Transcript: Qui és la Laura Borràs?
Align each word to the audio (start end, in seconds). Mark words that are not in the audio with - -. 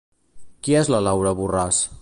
Qui 0.67 0.77
és 0.81 0.89
la 0.95 1.03
Laura 1.09 1.37
Borràs? 1.43 1.87